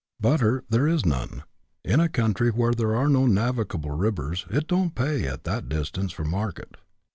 [0.19, 1.43] Butter there is none
[1.93, 6.11] —"In a country where there are no navigable rivers, it' don't pay' at that distance
[6.11, 6.75] from market."